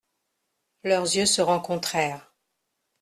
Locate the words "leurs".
0.83-1.15